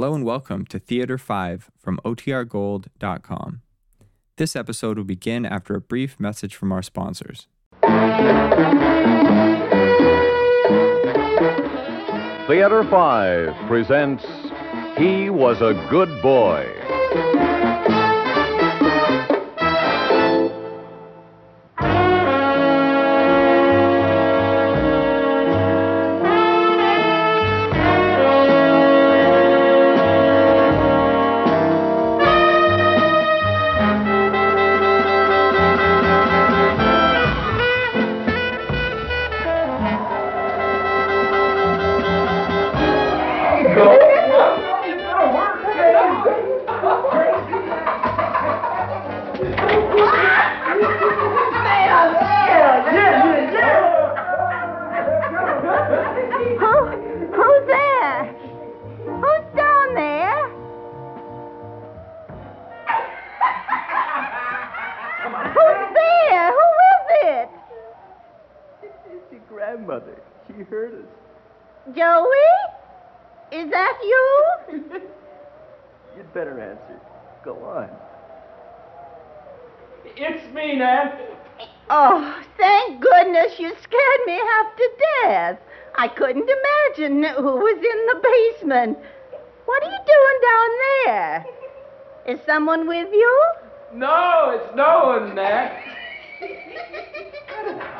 Hello 0.00 0.14
and 0.14 0.24
welcome 0.24 0.64
to 0.64 0.78
Theater 0.78 1.18
5 1.18 1.70
from 1.78 2.00
OTRGold.com. 2.06 3.60
This 4.38 4.56
episode 4.56 4.96
will 4.96 5.04
begin 5.04 5.44
after 5.44 5.74
a 5.74 5.80
brief 5.82 6.18
message 6.18 6.56
from 6.56 6.72
our 6.72 6.80
sponsors. 6.80 7.48
Theater 12.48 12.82
5 12.88 13.68
presents 13.68 14.24
He 14.96 15.28
Was 15.28 15.60
a 15.60 15.74
Good 15.90 16.22
Boy. 16.22 16.66
It's 80.22 80.54
me, 80.54 80.76
Nan. 80.76 81.12
Oh, 81.88 82.42
thank 82.58 83.00
goodness 83.00 83.58
you 83.58 83.72
scared 83.82 84.20
me 84.26 84.34
half 84.34 84.76
to 84.76 84.90
death. 85.22 85.58
I 85.96 86.08
couldn't 86.08 86.46
imagine 86.46 87.24
who 87.36 87.56
was 87.56 87.78
in 87.78 88.06
the 88.06 88.20
basement. 88.60 88.98
What 89.64 89.82
are 89.82 89.90
you 89.90 89.98
doing 90.12 90.40
down 90.42 90.68
there? 91.06 91.46
Is 92.26 92.38
someone 92.44 92.86
with 92.86 93.08
you? 93.10 93.44
No, 93.94 94.60
it's 94.60 94.76
no 94.76 95.06
one, 95.06 95.34
Nan. 95.34 95.72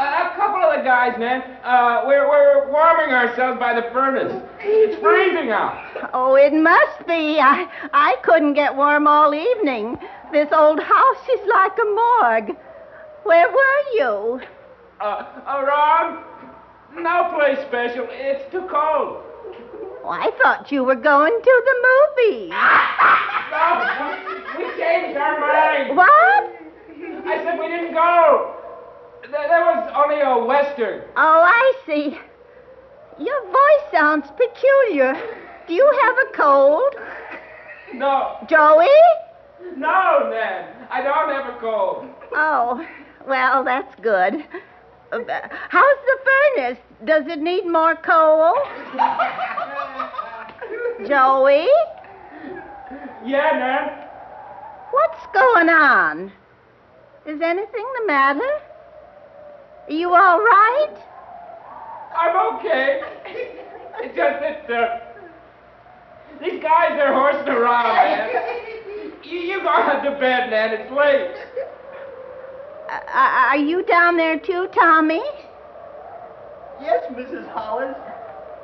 Uh, 0.00 0.30
a 0.32 0.36
couple 0.36 0.62
of 0.62 0.78
the 0.78 0.82
guys, 0.82 1.18
man, 1.18 1.42
Uh, 1.62 2.04
we're, 2.06 2.26
we're 2.26 2.70
warming 2.72 3.12
ourselves 3.14 3.58
by 3.60 3.74
the 3.78 3.82
furnace. 3.92 4.32
It's 4.60 4.96
freezing 5.02 5.50
out. 5.50 5.76
Oh, 6.14 6.36
it 6.36 6.54
must 6.54 7.06
be. 7.06 7.38
I, 7.38 7.68
I 7.92 8.16
couldn't 8.22 8.54
get 8.54 8.74
warm 8.74 9.06
all 9.06 9.34
evening. 9.34 9.98
This 10.32 10.48
old 10.52 10.80
house 10.80 11.28
is 11.34 11.40
like 11.48 11.72
a 11.78 11.84
morgue. 11.84 12.56
Where 13.24 13.48
were 13.50 13.82
you? 13.92 14.40
Uh, 15.02 15.04
uh, 15.04 15.64
Ron, 15.68 16.24
no 17.02 17.34
place 17.36 17.58
special. 17.68 18.06
It's 18.10 18.50
too 18.50 18.66
cold. 18.70 19.22
Oh, 20.02 20.08
I 20.08 20.30
thought 20.42 20.72
you 20.72 20.82
were 20.82 20.96
going 20.96 21.38
to 21.42 21.62
the 21.66 21.76
movies. 21.90 22.52
No, 23.50 24.14
we, 24.56 24.64
we 24.64 24.70
changed 24.78 25.18
our 25.18 25.40
mind. 25.40 25.96
What? 25.96 26.52
I 27.26 27.42
said 27.42 27.58
we 27.58 27.66
didn't 27.66 27.94
go. 27.94 28.59
There, 29.30 29.48
there 29.48 29.64
was 29.64 29.92
only 29.94 30.20
a 30.20 30.44
western. 30.44 31.02
Oh, 31.16 31.42
I 31.44 31.72
see. 31.86 32.18
Your 33.18 33.46
voice 33.46 33.92
sounds 33.92 34.26
peculiar. 34.36 35.14
Do 35.68 35.74
you 35.74 36.00
have 36.02 36.16
a 36.18 36.36
cold? 36.36 36.94
No, 37.94 38.36
Joey? 38.48 38.88
no, 39.76 40.28
Nan. 40.30 40.86
I 40.90 41.02
don't 41.02 41.30
have 41.30 41.54
a 41.54 41.58
cold. 41.60 42.06
Oh, 42.32 42.84
well, 43.28 43.62
that's 43.62 43.94
good. 44.00 44.34
How's 45.12 45.98
the 46.06 46.18
furnace? 46.24 46.78
Does 47.04 47.26
it 47.26 47.40
need 47.40 47.66
more 47.66 47.94
coal? 47.96 48.54
Joey? 51.06 51.68
Yeah, 53.24 53.50
Nan. 53.52 54.08
What's 54.90 55.26
going 55.34 55.68
on? 55.68 56.32
Is 57.26 57.40
anything 57.42 57.86
the 58.00 58.06
matter? 58.06 58.50
Are 59.90 59.92
you 59.92 60.14
all 60.14 60.38
right? 60.38 60.94
I'm 62.16 62.56
okay. 62.56 63.00
It's 64.02 64.16
just 64.16 64.40
that 64.40 64.70
uh, 64.70 64.98
these 66.40 66.62
guys 66.62 66.98
are 66.98 67.12
horsing 67.12 67.52
around, 67.52 67.96
man. 67.96 68.30
You, 69.24 69.38
you 69.38 69.60
go 69.60 69.68
on 69.68 70.02
to 70.04 70.12
bed, 70.18 70.50
Nan. 70.50 70.72
It's 70.72 70.90
late. 70.90 71.30
Uh, 72.88 73.00
are 73.14 73.58
you 73.58 73.84
down 73.84 74.16
there 74.16 74.40
too, 74.40 74.68
Tommy? 74.74 75.22
Yes, 76.80 77.04
Mrs. 77.12 77.46
Hollis. 77.50 77.94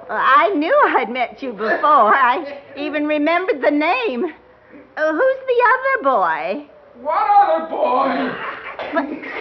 Well, 0.08 0.18
I 0.18 0.48
knew 0.56 0.74
I'd 0.96 1.10
met 1.10 1.42
you 1.42 1.52
before. 1.52 2.14
I 2.14 2.58
even 2.76 3.06
remembered 3.06 3.60
the 3.60 3.70
name. 3.70 4.24
Uh, 4.96 5.12
who's 5.12 5.40
the 5.46 5.62
other 5.74 6.02
boy? 6.02 6.66
What 7.02 7.28
other 7.28 7.68
boy? 7.68 9.36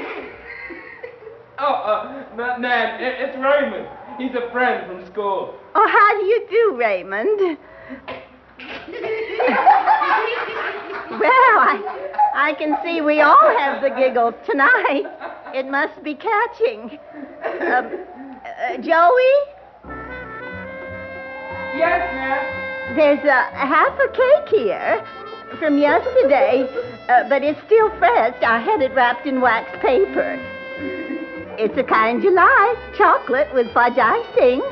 Oh, 1.57 1.63
uh, 1.73 2.25
N- 2.33 2.61
Nan, 2.61 3.01
it's 3.01 3.35
Raymond. 3.37 3.87
He's 4.17 4.35
a 4.35 4.49
friend 4.51 4.87
from 4.87 5.05
school. 5.11 5.53
Oh, 5.75 5.87
how 5.87 6.19
do 6.19 6.25
you 6.25 6.47
do, 6.49 6.75
Raymond? 6.77 7.39
well, 11.19 11.55
I, 11.59 12.11
I 12.33 12.53
can 12.57 12.77
see 12.83 13.01
we 13.01 13.21
all 13.21 13.57
have 13.57 13.81
the 13.81 13.89
giggles 13.89 14.33
tonight. 14.49 15.05
It 15.53 15.67
must 15.69 16.01
be 16.03 16.15
catching. 16.15 16.99
Um, 17.45 17.99
uh, 18.45 18.77
Joey, 18.77 19.33
Yes, 21.77 22.13
ma'am. 22.15 22.95
there's 22.95 23.23
a 23.25 23.43
half 23.55 23.97
a 23.99 24.07
cake 24.09 24.49
here 24.49 25.05
from 25.59 25.77
yesterday, 25.77 26.63
uh, 27.09 27.27
but 27.29 27.43
it's 27.43 27.59
still 27.65 27.89
fresh. 27.97 28.35
I 28.41 28.59
had 28.59 28.81
it 28.81 28.93
wrapped 28.93 29.25
in 29.25 29.41
wax 29.41 29.69
paper. 29.81 30.39
It's 31.57 31.77
a 31.77 31.83
kind 31.83 32.23
you 32.23 32.33
like, 32.33 32.77
chocolate 32.97 33.53
with 33.53 33.71
fudge 33.73 33.97
icing. 33.97 34.61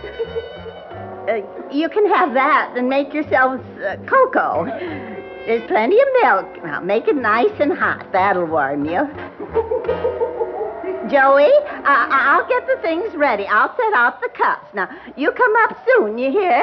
Uh, 1.23 1.39
you 1.71 1.87
can 1.87 2.05
have 2.13 2.33
that 2.33 2.73
and 2.75 2.89
make 2.89 3.13
yourselves 3.13 3.63
uh, 3.79 3.95
cocoa. 4.09 4.65
There's 5.45 5.65
plenty 5.69 5.95
of 5.95 6.07
milk. 6.21 6.61
Now, 6.65 6.81
make 6.81 7.07
it 7.07 7.15
nice 7.15 7.61
and 7.61 7.71
hot. 7.71 8.11
That'll 8.11 8.45
warm 8.45 8.83
you. 8.83 8.91
Joey, 11.09 11.47
I- 11.85 12.09
I'll 12.11 12.45
get 12.49 12.67
the 12.67 12.75
things 12.81 13.15
ready. 13.15 13.45
I'll 13.47 13.73
set 13.77 13.93
out 13.93 14.19
the 14.19 14.27
cups. 14.35 14.67
Now, 14.73 14.89
you 15.15 15.31
come 15.31 15.53
up 15.61 15.77
soon, 15.87 16.17
you 16.17 16.29
hear? 16.29 16.61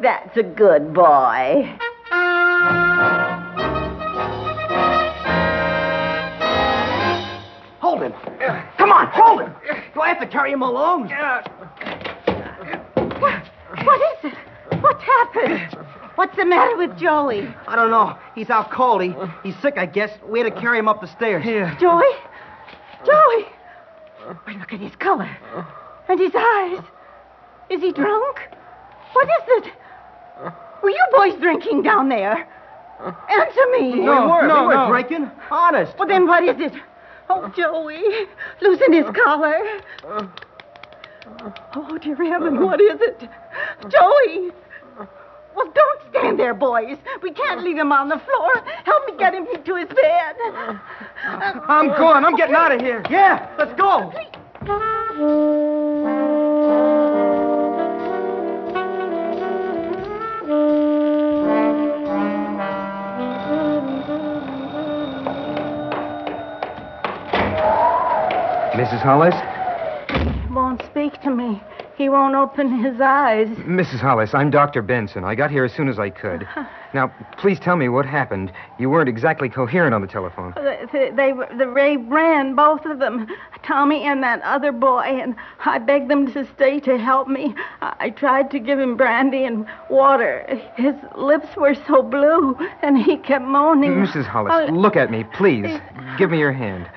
That's 0.00 0.34
a 0.38 0.42
good 0.42 0.94
boy. 0.94 1.68
Hold 7.98 8.12
him. 8.12 8.62
Come 8.76 8.92
on, 8.92 9.08
hold 9.08 9.40
him. 9.40 9.52
Do 9.92 10.00
I 10.00 10.08
have 10.08 10.20
to 10.20 10.26
carry 10.26 10.52
him 10.52 10.62
along? 10.62 11.08
What, 13.18 13.42
what 13.84 14.00
is 14.24 14.32
it? 14.32 14.38
What's 14.80 15.02
happened? 15.02 15.78
What's 16.14 16.36
the 16.36 16.44
matter 16.44 16.76
with 16.76 16.96
Joey? 16.96 17.48
I 17.66 17.74
don't 17.74 17.90
know. 17.90 18.16
He's 18.34 18.50
out 18.50 18.70
cold. 18.70 19.02
He, 19.02 19.14
he's 19.42 19.56
sick, 19.60 19.74
I 19.78 19.86
guess. 19.86 20.10
We 20.28 20.40
had 20.40 20.54
to 20.54 20.60
carry 20.60 20.78
him 20.78 20.88
up 20.88 21.00
the 21.00 21.08
stairs. 21.08 21.42
Here. 21.42 21.76
Joey? 21.80 22.04
Joey! 23.04 23.46
Wait, 24.46 24.58
look 24.58 24.72
at 24.72 24.80
his 24.80 24.94
color. 24.96 25.28
And 26.08 26.20
his 26.20 26.32
eyes. 26.36 26.84
Is 27.70 27.80
he 27.80 27.92
drunk? 27.92 28.40
What 29.12 29.26
is 29.28 29.64
it? 29.64 29.72
Were 30.82 30.90
you 30.90 31.04
boys 31.12 31.34
drinking 31.40 31.82
down 31.82 32.08
there? 32.08 32.48
Answer 33.00 33.66
me. 33.72 33.92
we 33.92 34.00
were. 34.00 34.46
no, 34.46 34.62
we 34.62 34.66
were 34.68 34.74
no. 34.74 34.88
drinking. 34.88 35.30
Honest. 35.50 35.96
Well, 35.98 36.08
then 36.08 36.26
what 36.26 36.44
is 36.44 36.56
it? 36.60 36.72
Oh, 37.30 37.48
Joey, 37.56 38.02
losing 38.60 38.92
his 38.92 39.06
collar. 39.14 39.58
Oh, 41.74 41.98
dear 41.98 42.16
heaven, 42.16 42.60
what 42.64 42.80
is 42.80 43.00
it? 43.00 43.28
Joey! 43.88 44.50
Well, 45.54 45.72
don't 45.74 46.00
stand 46.10 46.38
there, 46.38 46.54
boys. 46.54 46.96
We 47.22 47.32
can't 47.32 47.62
leave 47.62 47.76
him 47.76 47.92
on 47.92 48.08
the 48.08 48.18
floor. 48.18 48.62
Help 48.84 49.06
me 49.06 49.16
get 49.18 49.34
him 49.34 49.46
to 49.64 49.74
his 49.76 49.88
bed. 49.88 50.36
I'm 51.24 51.88
going. 51.88 52.24
I'm 52.24 52.36
getting 52.36 52.54
out 52.54 52.72
of 52.72 52.80
here. 52.80 53.02
Yeah, 53.10 53.48
let's 53.58 53.74
go. 53.74 54.12
Mrs. 68.78 69.00
Hollis? 69.02 69.34
He 70.46 70.54
won't 70.54 70.80
speak 70.84 71.20
to 71.22 71.30
me. 71.30 71.60
He 71.96 72.08
won't 72.08 72.36
open 72.36 72.70
his 72.80 73.00
eyes. 73.00 73.48
Mrs. 73.48 73.98
Hollis, 73.98 74.34
I'm 74.34 74.50
Dr. 74.50 74.82
Benson. 74.82 75.24
I 75.24 75.34
got 75.34 75.50
here 75.50 75.64
as 75.64 75.72
soon 75.72 75.88
as 75.88 75.98
I 75.98 76.10
could. 76.10 76.44
Uh-huh. 76.44 76.64
Now, 76.94 77.12
please 77.38 77.58
tell 77.58 77.74
me 77.74 77.88
what 77.88 78.06
happened. 78.06 78.52
You 78.78 78.88
weren't 78.88 79.08
exactly 79.08 79.48
coherent 79.48 79.94
on 79.94 80.00
the 80.00 80.06
telephone. 80.06 80.54
They, 80.92 81.10
they, 81.10 81.32
the 81.58 81.66
Ray 81.66 81.96
ran, 81.96 82.54
both 82.54 82.84
of 82.86 83.00
them, 83.00 83.26
Tommy 83.64 84.04
and 84.04 84.22
that 84.22 84.40
other 84.42 84.70
boy, 84.70 85.00
and 85.00 85.34
I 85.64 85.80
begged 85.80 86.08
them 86.08 86.32
to 86.32 86.46
stay 86.54 86.78
to 86.80 86.96
help 86.98 87.26
me. 87.26 87.56
I, 87.82 88.10
tried 88.10 88.48
to 88.52 88.60
give 88.60 88.78
him 88.78 88.96
brandy 88.96 89.44
and 89.44 89.66
water. 89.90 90.46
His 90.76 90.94
lips 91.16 91.48
were 91.56 91.74
so 91.88 92.00
blue, 92.02 92.56
and 92.82 92.96
he 92.96 93.16
kept 93.16 93.44
moaning. 93.44 93.94
Mrs. 93.94 94.24
Hollis, 94.24 94.52
Oh, 94.54 94.72
look 94.72 94.94
at 94.96 95.10
me, 95.10 95.24
please. 95.34 95.80
Give 96.16 96.30
me 96.30 96.38
your 96.38 96.52
hand. 96.52 96.88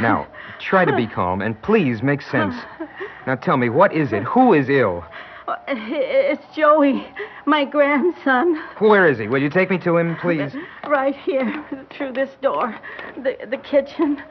Now, 0.00 0.26
try 0.60 0.84
to 0.84 0.94
be 0.94 1.06
calm, 1.06 1.42
and 1.42 1.60
please 1.62 2.02
make 2.02 2.22
sense. 2.22 2.54
Now, 3.26 3.36
tell 3.36 3.56
me, 3.56 3.70
what 3.70 3.94
is 3.94 4.12
it? 4.12 4.22
Who 4.24 4.52
is 4.52 4.68
ill? 4.68 5.02
Uh, 5.48 5.56
it's 5.68 6.44
Joey, 6.54 7.06
my 7.46 7.64
grandson, 7.64 8.56
Where 8.80 9.06
is 9.06 9.18
he? 9.18 9.28
Will 9.28 9.40
you 9.40 9.48
take 9.48 9.70
me 9.70 9.78
to 9.78 9.96
him, 9.96 10.12
uh, 10.12 10.20
please? 10.20 10.54
right 10.86 11.16
here 11.16 11.64
through 11.90 12.12
this 12.12 12.30
door, 12.42 12.78
the 13.16 13.36
the 13.48 13.56
kitchen. 13.56 14.22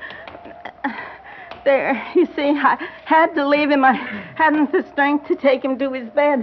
There, 1.66 1.94
you 2.16 2.26
see, 2.36 2.50
I 2.52 2.78
had 3.06 3.34
to 3.36 3.48
leave 3.48 3.70
him. 3.70 3.86
I 3.86 3.94
hadn't 4.36 4.72
the 4.72 4.86
strength 4.92 5.28
to 5.28 5.36
take 5.36 5.64
him 5.64 5.78
to 5.80 5.92
his 5.94 6.10
bed. 6.10 6.40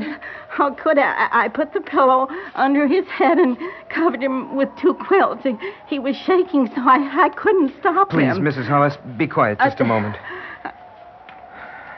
How 0.49 0.73
could 0.75 0.99
I? 0.99 1.29
I 1.31 1.49
put 1.49 1.73
the 1.73 1.81
pillow 1.81 2.29
under 2.55 2.87
his 2.87 3.07
head 3.07 3.39
and 3.39 3.57
covered 3.89 4.23
him 4.23 4.57
with 4.57 4.69
two 4.81 4.95
quilts. 4.95 5.47
He, 5.89 5.99
was 5.99 6.17
shaking, 6.17 6.69
so 6.69 6.81
I, 6.83 7.27
I 7.27 7.29
couldn't 7.37 7.73
stop 7.81 8.11
Please, 8.11 8.37
him. 8.37 8.39
Mrs. 8.43 8.67
Hollis, 8.67 8.97
be 9.19 9.27
quiet 9.27 9.59
just 9.59 9.81
a 9.81 9.85
Uh, 9.85 9.87
moment. 9.87 10.17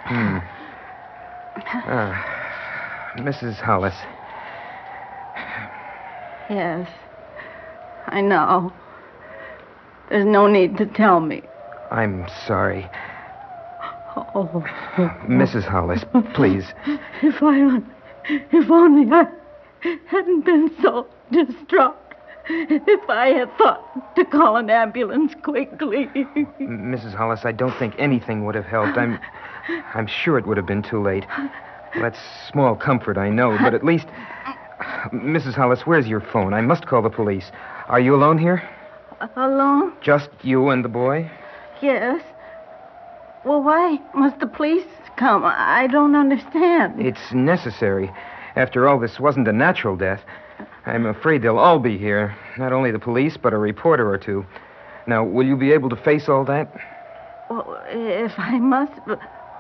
Hmm. 0.05 0.39
Ah, 1.85 3.13
Mrs. 3.19 3.55
Hollis, 3.57 3.95
Yes, 6.51 6.89
I 8.09 8.21
know. 8.21 8.73
There's 10.11 10.27
no 10.27 10.47
need 10.49 10.77
to 10.79 10.87
tell 10.87 11.21
me. 11.21 11.43
I'm 11.91 12.27
sorry. 12.47 12.91
Oh, 14.17 14.65
Mrs. 15.27 15.65
Hollis, 15.65 16.05
please. 16.35 16.65
if 17.23 17.43
I, 17.43 17.81
if 18.25 18.71
only 18.71 19.11
I 19.13 19.27
hadn't 20.07 20.45
been 20.45 20.71
so 20.83 21.07
distraught. 21.31 21.97
If 22.49 23.09
I 23.09 23.29
had 23.29 23.57
thought 23.57 24.15
to 24.17 24.25
call 24.25 24.57
an 24.57 24.69
ambulance 24.69 25.33
quickly. 25.43 26.09
Mrs. 26.61 27.15
Hollis, 27.15 27.45
I 27.45 27.53
don't 27.53 27.77
think 27.79 27.95
anything 27.99 28.45
would 28.45 28.55
have 28.57 28.65
helped. 28.67 28.99
I'm 28.99 29.19
I'm 29.95 30.07
sure 30.09 30.39
it 30.39 30.47
would 30.47 30.57
have 30.57 30.67
been 30.67 30.83
too 30.83 31.01
late. 31.01 31.25
Well, 31.39 31.51
that's 32.03 32.19
small 32.51 32.75
comfort, 32.75 33.17
I 33.17 33.29
know, 33.31 33.57
but 33.63 33.75
at 33.75 33.85
least 33.85 34.07
Mrs. 35.13 35.55
Hollis, 35.55 35.83
where's 35.87 36.09
your 36.09 36.21
phone? 36.21 36.53
I 36.53 36.61
must 36.61 36.87
call 36.87 37.01
the 37.03 37.11
police. 37.11 37.51
Are 37.89 38.01
you 38.01 38.15
alone 38.15 38.39
here? 38.39 38.69
Alone? 39.37 39.93
Just 40.01 40.29
you 40.43 40.69
and 40.71 40.85
the 40.85 40.89
boy? 40.89 41.31
Yes. 41.81 42.23
Well, 43.45 43.63
why 43.63 43.99
must 44.15 44.39
the 44.39 44.47
police 44.47 44.87
come? 45.17 45.43
I 45.45 45.89
don't 45.89 46.15
understand. 46.15 47.01
It's 47.05 47.33
necessary. 47.33 48.11
After 48.55 48.89
all, 48.89 49.01
this 49.01 49.19
wasn't 49.19 49.49
a 49.49 49.53
natural 49.53 49.97
death. 49.97 50.21
I'm 50.87 51.07
afraid 51.07 51.43
they'll 51.43 51.59
all 51.59 51.79
be 51.79 51.99
here. 51.99 52.37
Not 52.57 52.73
only 52.73 52.93
the 52.93 52.99
police, 52.99 53.37
but 53.37 53.53
a 53.53 53.59
reporter 53.59 54.09
or 54.09 54.19
two. 54.19 54.47
Now, 55.07 55.25
will 55.25 55.47
you 55.47 55.57
be 55.57 55.73
able 55.73 55.89
to 55.91 55.97
face 55.97 56.29
all 56.29 56.45
that? 56.45 56.73
Well, 57.51 57.83
if 57.89 58.33
I 58.39 58.59
must. 58.59 58.93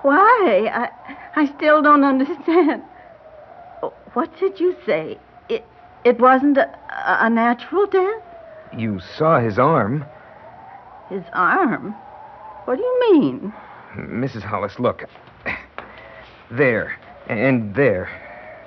Why? 0.03 0.71
I, 0.73 0.89
I 1.41 1.47
still 1.57 1.83
don't 1.83 2.05
understand. 2.05 2.83
What 4.15 4.31
did 4.39 4.61
you 4.61 4.77
say? 4.87 5.19
It, 5.49 5.65
it 6.05 6.21
wasn't 6.21 6.59
a, 6.59 6.69
a 7.25 7.31
natural 7.31 7.87
death? 7.87 8.23
You 8.77 9.01
saw 9.17 9.41
his 9.41 9.59
arm. 9.59 10.05
His 11.09 11.25
arm? 11.33 11.95
What 12.65 12.77
do 12.77 12.83
you 12.83 13.13
mean? 13.13 13.53
Mrs. 13.97 14.43
Hollis, 14.43 14.79
look. 14.79 15.05
There. 16.51 16.97
And 17.29 17.75
there. 17.75 18.09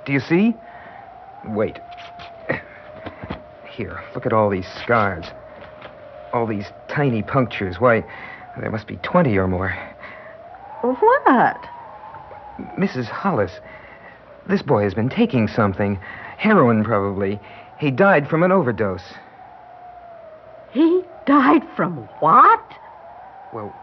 Do 0.04 0.12
you 0.12 0.20
see? 0.20 0.54
Wait. 1.46 1.78
Here, 3.68 4.02
look 4.14 4.26
at 4.26 4.32
all 4.32 4.48
these 4.48 4.68
scars. 4.82 5.26
All 6.32 6.46
these 6.46 6.66
tiny 6.88 7.22
punctures. 7.22 7.76
Why, 7.78 8.04
there 8.58 8.70
must 8.70 8.86
be 8.86 8.96
20 8.96 9.36
or 9.36 9.46
more. 9.46 9.76
What? 10.80 11.68
Mrs. 12.78 13.06
Hollis, 13.06 13.52
this 14.48 14.62
boy 14.62 14.82
has 14.82 14.94
been 14.94 15.08
taking 15.08 15.48
something. 15.48 15.98
Heroin, 16.38 16.84
probably. 16.84 17.40
He 17.78 17.90
died 17.90 18.28
from 18.28 18.42
an 18.42 18.52
overdose. 18.52 19.14
He 20.72 21.02
died 21.26 21.62
from 21.74 22.08
what? 22.20 22.64
Well, 23.52 23.74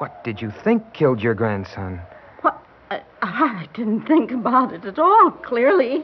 what 0.00 0.24
did 0.24 0.40
you 0.40 0.50
think 0.64 0.94
killed 0.94 1.20
your 1.20 1.34
grandson? 1.34 2.00
What? 2.40 2.58
Uh, 2.90 3.00
I, 3.20 3.60
I 3.60 3.68
didn't 3.74 4.06
think 4.06 4.30
about 4.30 4.72
it 4.72 4.86
at 4.86 4.98
all, 4.98 5.30
clearly. 5.30 6.02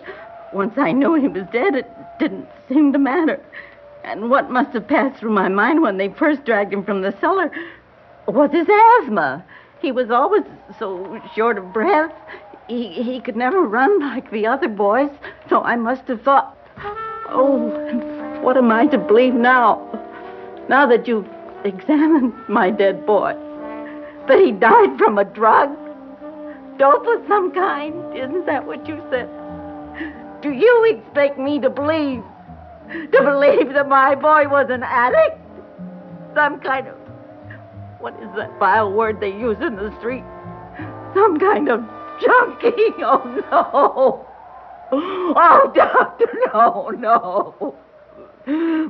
Once 0.53 0.75
I 0.77 0.93
knew 0.93 1.15
he 1.15 1.29
was 1.29 1.47
dead, 1.51 1.75
it 1.75 1.91
didn't 2.19 2.47
seem 2.69 2.93
to 2.93 2.99
matter. 2.99 3.41
And 4.05 4.29
what 4.29 4.51
must 4.51 4.75
have 4.75 4.87
passed 4.87 5.19
through 5.19 5.33
my 5.33 5.49
mind 5.49 5.81
when 5.81 5.97
they 5.97 6.11
first 6.11 6.45
dragged 6.45 6.75
him 6.75 6.85
from 6.85 7.01
the 7.01 7.17
cellar 7.23 7.51
was 8.29 8.51
his 8.53 8.69
asthma. 8.69 9.43
He 9.81 9.93
was 9.93 10.11
always 10.11 10.43
so 10.79 11.19
short 11.35 11.57
of 11.57 11.73
breath. 11.73 12.13
He, 12.69 13.03
he 13.03 13.19
could 13.19 13.37
never 13.37 13.63
run 13.63 13.99
like 14.01 14.31
the 14.31 14.47
other 14.47 14.69
boys, 14.69 15.11
so 15.49 15.63
I 15.63 15.77
must 15.77 16.03
have 16.09 16.21
thought, 16.21 16.55
oh, 17.31 17.71
what 18.43 18.59
am 18.59 18.71
I 18.71 18.89
to 18.89 18.99
believe 18.99 19.33
now? 19.33 19.81
Now 20.69 20.87
that 20.87 21.09
you've 21.09 21.29
examined 21.65 22.35
my 22.47 22.71
dead 22.71 23.07
boy, 23.07 23.35
that 24.29 24.39
he 24.39 24.53
died 24.53 24.99
from 24.99 25.19
a 25.19 25.25
drug? 25.25 25.71
Dope 26.79 27.07
of 27.07 27.27
some 27.29 27.53
kind? 27.53 28.17
Isn't 28.17 28.47
that 28.47 28.67
what 28.67 28.87
you 28.87 29.03
said? 29.11 29.29
Do 30.43 30.51
you 30.51 30.85
expect 30.97 31.39
me 31.39 31.59
to 31.61 31.71
believe? 31.71 32.23
To 32.91 33.23
believe 33.23 33.73
that 33.75 33.89
my 33.89 34.15
boy 34.15 34.49
was 34.49 34.67
an 34.71 34.83
addict? 34.83 35.41
Some 36.35 36.61
kind 36.61 36.87
of. 36.87 36.95
What 37.99 38.15
is 38.23 38.29
that 38.37 38.57
vile 38.59 38.93
word 38.93 39.21
they 39.21 39.31
use 39.31 39.57
in 39.61 39.77
the 39.77 39.93
street? 39.99 40.25
Some 41.15 41.39
kind 41.41 41.69
of 41.69 41.81
junkie? 42.21 42.71
Oh, 43.03 44.27
no. 44.93 45.35
Oh, 45.37 45.73
doctor, 45.75 46.31
no, 46.55 46.91
no. 46.91 47.75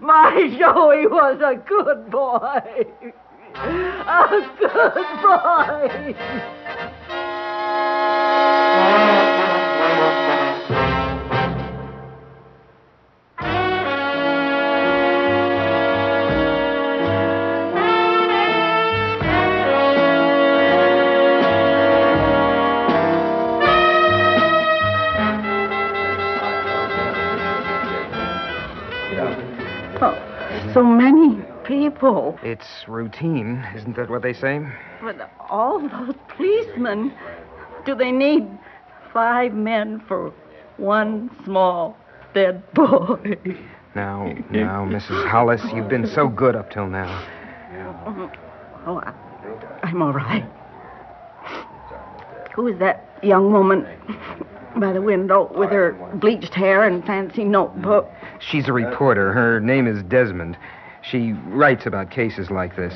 My 0.03 0.55
Joey 0.59 1.07
was 1.07 1.41
a 1.43 1.57
good 1.57 2.11
boy. 2.11 3.15
A 3.59 3.63
oh, 4.09 4.37
good 4.59 6.15
boy. 6.15 6.66
People. 31.97 32.39
It's 32.43 32.67
routine, 32.87 33.67
isn't 33.75 33.97
that 33.97 34.11
what 34.11 34.23
they 34.23 34.33
say? 34.33 34.61
But 35.01 35.31
all 35.49 35.81
those 35.81 36.15
policemen, 36.29 37.13
do 37.85 37.95
they 37.95 38.13
need 38.13 38.47
five 39.13 39.55
men 39.55 40.03
for 40.07 40.33
one 40.77 41.31
small 41.45 41.97
dead 42.35 42.63
boy? 42.75 43.39
Now, 43.95 44.27
now, 44.51 44.85
Mrs. 44.85 45.29
Hollis, 45.31 45.63
you've 45.75 45.89
been 45.89 46.07
so 46.07 46.29
good 46.29 46.55
up 46.55 46.71
till 46.71 46.87
now. 46.87 47.27
Oh, 48.87 48.99
I, 48.99 49.13
I'm 49.83 50.03
all 50.03 50.13
right. 50.13 50.45
Who 52.55 52.69
is 52.69 52.79
that 52.79 53.19
young 53.23 53.53
woman 53.53 53.87
by 54.77 54.93
the 54.93 55.03
window 55.03 55.51
with 55.55 55.71
her 55.71 55.93
bleached 56.15 56.55
hair 56.55 56.85
and 56.85 57.05
fancy 57.05 57.45
notebook? 57.45 58.11
She's 58.39 58.69
a 58.69 58.73
reporter. 58.73 59.33
Her 59.33 59.61
name 59.61 59.87
is 59.87 60.03
Desmond. 60.05 60.57
She 61.11 61.33
writes 61.49 61.87
about 61.87 62.11
cases 62.11 62.51
like 62.51 62.75
this. 62.77 62.95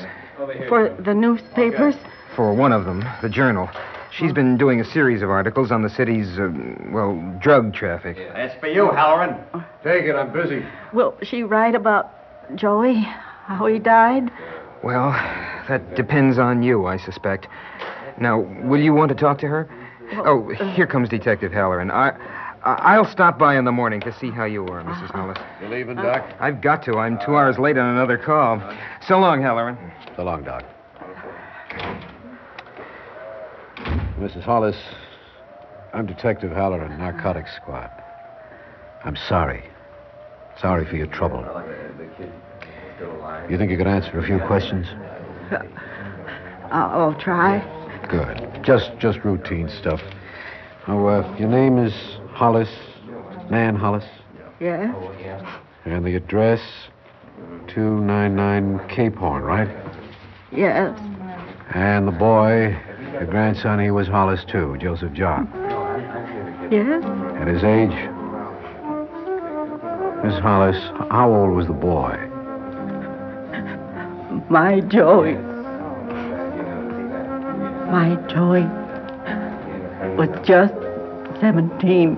For 0.67 0.89
the 0.99 1.13
newspapers? 1.13 1.95
For 2.35 2.53
one 2.53 2.71
of 2.71 2.85
them, 2.85 3.05
the 3.21 3.29
Journal. 3.29 3.69
She's 4.11 4.33
been 4.33 4.57
doing 4.57 4.81
a 4.81 4.85
series 4.85 5.21
of 5.21 5.29
articles 5.29 5.71
on 5.71 5.83
the 5.83 5.89
city's, 5.89 6.37
uh, 6.37 6.49
well, 6.91 7.15
drug 7.41 7.73
traffic. 7.73 8.17
That's 8.33 8.53
for 8.59 8.67
you, 8.67 8.91
Halloran. 8.91 9.35
Take 9.83 10.03
it, 10.05 10.15
I'm 10.15 10.33
busy. 10.33 10.65
Will 10.93 11.15
she 11.23 11.43
write 11.43 11.75
about 11.75 12.11
Joey? 12.55 12.95
How 13.45 13.65
he 13.67 13.79
died? 13.79 14.29
Well, 14.83 15.11
that 15.69 15.95
depends 15.95 16.37
on 16.37 16.61
you, 16.63 16.87
I 16.87 16.97
suspect. 16.97 17.47
Now, 18.19 18.39
will 18.39 18.81
you 18.81 18.93
want 18.93 19.09
to 19.09 19.15
talk 19.15 19.37
to 19.39 19.47
her? 19.47 19.69
Oh, 20.25 20.49
here 20.49 20.87
comes 20.87 21.07
Detective 21.07 21.53
Halloran. 21.53 21.89
I, 21.91 22.09
I- 22.09 22.40
I'll 22.63 23.09
stop 23.09 23.39
by 23.39 23.57
in 23.57 23.65
the 23.65 23.71
morning 23.71 24.01
to 24.01 24.13
see 24.19 24.29
how 24.29 24.45
you 24.45 24.65
are, 24.67 24.83
Mrs. 24.83 25.09
Hollis. 25.11 25.37
You 25.61 25.67
leaving, 25.67 25.95
Doc? 25.95 26.23
I've 26.39 26.61
got 26.61 26.83
to. 26.85 26.97
I'm 26.97 27.17
two 27.25 27.35
hours 27.35 27.57
late 27.57 27.77
on 27.77 27.89
another 27.89 28.17
call. 28.17 28.61
So 29.07 29.17
long, 29.17 29.41
Halloran. 29.41 29.77
So 30.15 30.23
long, 30.23 30.43
Doc. 30.43 30.63
Mrs. 34.19 34.43
Hollis, 34.43 34.77
I'm 35.93 36.05
Detective 36.05 36.51
Halloran, 36.51 36.99
Narcotics 36.99 37.55
Squad. 37.55 37.89
I'm 39.03 39.15
sorry. 39.15 39.63
Sorry 40.59 40.85
for 40.85 40.95
your 40.95 41.07
trouble. 41.07 41.43
You 43.49 43.57
think 43.57 43.71
you 43.71 43.77
could 43.77 43.87
answer 43.87 44.19
a 44.19 44.23
few 44.23 44.37
questions? 44.45 44.85
I'll, 46.71 47.01
I'll 47.01 47.19
try. 47.19 47.59
Good. 48.07 48.63
Just 48.63 48.91
just 48.99 49.19
routine 49.23 49.69
stuff. 49.69 50.01
Oh, 50.87 51.07
uh, 51.07 51.35
your 51.37 51.49
name 51.49 51.79
is 51.79 51.93
Hollis, 52.33 52.69
Nan 53.49 53.75
Hollis, 53.75 54.05
Yes? 54.59 54.93
Oh, 54.95 55.11
and 55.85 56.05
the 56.05 56.15
address 56.15 56.61
299 57.67 58.87
Cape 58.89 59.15
Horn, 59.15 59.41
right? 59.41 59.67
Yes. 60.51 60.97
And 61.73 62.07
the 62.07 62.11
boy, 62.11 62.77
your 63.13 63.25
grandson, 63.25 63.79
he 63.79 63.89
was 63.89 64.07
Hollis 64.07 64.45
too, 64.45 64.77
Joseph 64.79 65.13
John. 65.13 65.49
Yes? 66.71 67.03
At 67.39 67.47
his 67.47 67.63
age? 67.63 67.89
Miss 70.23 70.39
Hollis, 70.39 70.77
how 71.09 71.33
old 71.33 71.55
was 71.55 71.65
the 71.65 71.73
boy? 71.73 72.15
My 74.49 74.81
Joey. 74.81 75.33
My 77.89 78.15
Joey 78.29 78.65
was 80.15 80.29
just 80.45 80.73
17. 81.41 82.11
You 82.11 82.17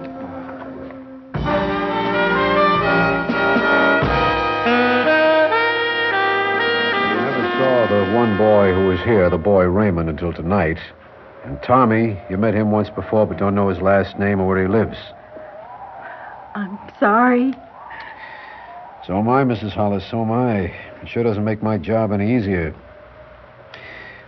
never 7.22 7.48
saw 7.58 7.88
the 7.88 8.12
one 8.13 8.38
boy 8.38 8.74
who 8.74 8.88
was 8.88 9.00
here, 9.06 9.30
the 9.30 9.38
boy 9.38 9.63
Raymond, 9.63 10.10
until 10.10 10.34
tonight. 10.34 10.77
And 11.46 11.58
Tommy, 11.63 12.20
you 12.30 12.38
met 12.38 12.53
him 12.53 12.72
once 12.72 12.89
before, 12.89 13.25
but 13.25 13.38
don't 13.38 13.56
know 13.56 13.70
his 13.70 13.80
last 13.80 14.20
name 14.20 14.42
or 14.42 14.48
where 14.48 14.62
he 14.62 14.68
lives. 14.68 14.98
I'm 16.53 16.77
sorry. 17.00 17.53
So 19.08 19.18
am 19.18 19.30
I, 19.30 19.46
Mrs. 19.46 19.72
Hollis, 19.72 20.03
so 20.12 20.22
am 20.22 20.34
I. 20.34 20.63
It 21.01 21.08
sure 21.08 21.24
doesn't 21.24 21.46
make 21.46 21.63
my 21.63 21.77
job 21.77 22.12
any 22.12 22.36
easier. 22.36 22.75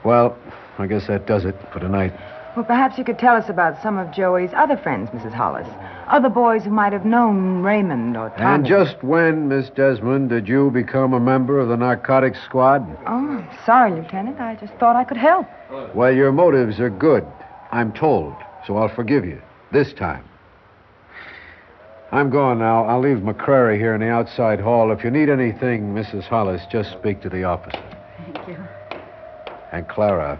Well, 0.05 0.37
I 0.77 0.87
guess 0.87 1.07
that 1.07 1.27
does 1.27 1.43
it 1.43 1.55
for 1.73 1.81
tonight. 1.81 2.13
Well, 2.55 2.63
perhaps 2.65 2.97
you 2.97 3.03
could 3.03 3.19
tell 3.19 3.35
us 3.35 3.49
about 3.49 3.81
some 3.83 3.97
of 3.97 4.11
Joey's 4.11 4.51
other 4.55 4.77
friends, 4.77 5.09
Mrs. 5.09 5.33
Hollis. 5.33 5.67
Other 6.07 6.29
boys 6.29 6.63
who 6.63 6.69
might 6.69 6.93
have 6.93 7.03
known 7.03 7.61
Raymond 7.61 8.15
or 8.15 8.29
Tommy. 8.29 8.43
And 8.45 8.65
just 8.65 9.03
when, 9.03 9.49
Miss 9.49 9.69
Desmond, 9.71 10.29
did 10.29 10.47
you 10.47 10.71
become 10.71 11.13
a 11.13 11.19
member 11.19 11.59
of 11.59 11.67
the 11.67 11.75
narcotics 11.75 12.39
squad? 12.45 12.87
Oh, 13.05 13.11
I'm 13.39 13.49
sorry, 13.65 13.91
Lieutenant. 13.91 14.39
I 14.39 14.55
just 14.55 14.73
thought 14.75 14.95
I 14.95 15.03
could 15.03 15.17
help. 15.17 15.47
Well, 15.93 16.13
your 16.13 16.31
motives 16.31 16.79
are 16.79 16.89
good, 16.89 17.25
I'm 17.71 17.91
told, 17.91 18.33
so 18.65 18.77
I'll 18.77 18.93
forgive 18.95 19.25
you. 19.25 19.41
This 19.73 19.91
time. 19.91 20.23
I'm 22.13 22.29
going 22.29 22.59
now. 22.59 22.85
I'll 22.85 23.01
leave 23.01 23.17
McCrary 23.17 23.77
here 23.77 23.93
in 23.93 23.99
the 23.99 24.07
outside 24.09 24.61
hall. 24.61 24.91
If 24.93 25.03
you 25.03 25.11
need 25.11 25.27
anything, 25.27 25.93
Mrs. 25.93 26.23
Hollis, 26.23 26.61
just 26.71 26.91
speak 26.93 27.19
to 27.23 27.29
the 27.29 27.43
officer. 27.43 27.83
Thank 28.17 28.47
you. 28.47 28.57
And 29.73 29.85
Clara, 29.89 30.39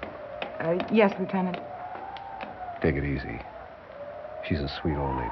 Uh, 0.62 0.78
yes, 0.90 1.14
Lieutenant. 1.20 1.58
Take 2.82 2.96
it 2.96 3.04
easy. 3.04 3.40
She's 4.48 4.60
a 4.60 4.70
sweet 4.82 4.96
old 4.96 5.18
lady. 5.18 5.32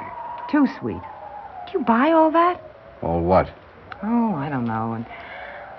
Too 0.50 0.68
sweet. 0.80 1.02
Do 1.68 1.80
you 1.80 1.86
buy 1.86 2.12
all 2.12 2.32
that? 2.32 2.62
All 3.02 3.22
what? 3.22 3.50
Oh, 4.02 4.36
I 4.36 4.50
don't 4.50 4.66
know. 4.66 4.94
And 4.94 5.06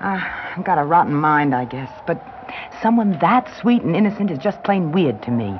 uh, 0.00 0.20
I've 0.56 0.64
got 0.64 0.78
a 0.78 0.84
rotten 0.84 1.14
mind, 1.14 1.54
I 1.54 1.64
guess. 1.64 1.90
But 2.06 2.22
someone 2.82 3.18
that 3.20 3.50
sweet 3.60 3.82
and 3.82 3.94
innocent 3.96 4.30
is 4.30 4.38
just 4.38 4.62
plain 4.62 4.92
weird 4.92 5.22
to 5.22 5.30
me. 5.30 5.58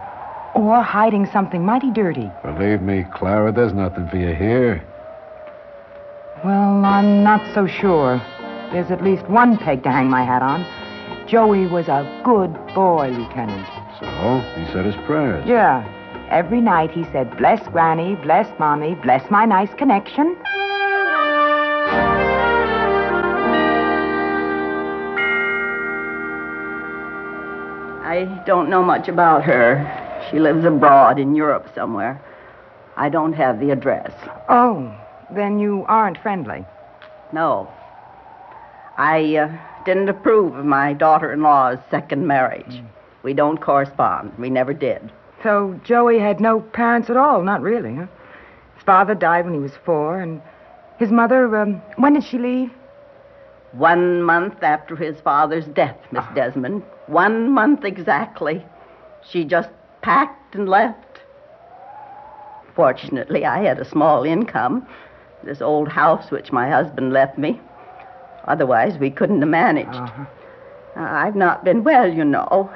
Or 0.55 0.83
hiding 0.83 1.27
something 1.33 1.65
mighty 1.65 1.91
dirty. 1.91 2.31
Believe 2.45 2.81
me, 2.81 3.05
Clara, 3.13 3.53
there's 3.53 3.73
nothing 3.73 4.09
for 4.09 4.17
you 4.17 4.35
here. 4.35 4.85
Well, 6.45 6.85
I'm 6.85 7.25
not 7.25 7.43
so 7.55 7.67
sure. 7.67 8.19
There's 8.71 8.91
at 8.91 9.03
least 9.03 9.29
one 9.29 9.57
peg 9.57 9.83
to 9.83 9.91
hang 9.91 10.09
my 10.09 10.25
hat 10.25 10.43
on. 10.43 10.65
Joey 11.27 11.67
was 11.67 11.89
a 11.89 12.05
good 12.25 12.53
boy, 12.75 13.09
Lieutenant. 13.09 13.67
So, 14.05 14.41
he 14.57 14.65
said 14.73 14.85
his 14.85 14.97
prayers. 15.07 15.45
Yeah. 15.47 15.83
Every 16.31 16.61
night 16.61 16.91
he 16.91 17.05
said, 17.13 17.37
Bless 17.37 17.67
Granny, 17.69 18.17
bless 18.17 18.49
Mommy, 18.59 18.95
bless 18.97 19.31
my 19.31 19.45
nice 19.45 19.73
connection. 19.75 20.37
I 28.05 28.43
don't 28.47 28.71
know 28.71 28.83
much 28.83 29.09
about 29.09 29.45
her. 29.45 30.27
She 30.31 30.39
lives 30.39 30.65
abroad 30.65 31.19
in 31.19 31.35
Europe 31.35 31.69
somewhere. 31.75 32.23
I 32.97 33.09
don't 33.09 33.33
have 33.33 33.61
the 33.61 33.71
address. 33.71 34.13
Oh, 34.49 34.97
then 35.35 35.59
you 35.59 35.85
aren't 35.89 36.19
friendly. 36.19 36.65
No. 37.33 37.69
I 38.97 39.37
uh, 39.37 39.85
didn't 39.85 40.09
approve 40.09 40.55
of 40.55 40.65
my 40.65 40.93
daughter 40.93 41.33
in 41.33 41.43
law's 41.43 41.79
second 41.91 42.27
marriage. 42.27 42.83
We 43.25 43.33
don't 43.33 43.61
correspond. 43.61 44.35
We 44.39 44.51
never 44.51 44.75
did. 44.75 45.11
So 45.43 45.81
Joey 45.83 46.19
had 46.19 46.41
no 46.41 46.61
parents 46.61 47.11
at 47.11 47.17
all, 47.17 47.43
not 47.43 47.63
really, 47.63 47.97
huh? 47.97 48.07
His 48.75 48.85
father 48.85 49.15
died 49.15 49.47
when 49.47 49.55
he 49.55 49.61
was 49.61 49.73
four, 49.85 50.21
and 50.21 50.41
his 50.99 51.11
mother, 51.11 51.57
um, 51.57 51.83
when 51.97 52.13
did 52.13 52.25
she 52.25 52.39
leave? 52.39 52.71
One 53.73 54.23
month 54.23 54.63
after 54.63 54.95
his 54.95 55.21
father's 55.21 55.67
death, 55.67 55.97
Miss 56.13 56.25
Desmond. 56.35 56.83
One 57.07 57.51
month 57.51 57.85
exactly. 57.85 58.65
She 59.29 59.45
just 59.45 59.71
packed 60.03 60.55
and 60.55 60.69
left. 60.69 61.21
Fortunately, 62.77 63.45
I 63.45 63.65
had 63.65 63.79
a 63.79 63.85
small 63.85 64.25
income. 64.25 64.87
This 65.43 65.61
old 65.61 65.89
house 65.89 66.31
which 66.31 66.53
my 66.53 66.71
husband 66.71 67.13
left 67.13 67.39
me. 67.39 67.61
Otherwise, 68.47 68.99
we 68.99 69.11
couldn't 69.11 69.41
have 69.41 69.49
managed. 69.49 69.89
Uh-huh. 69.89 70.25
Uh, 70.97 71.01
I've 71.01 71.37
not 71.37 71.65
been 71.65 71.83
well, 71.83 72.09
you 72.09 72.25
know. 72.25 72.71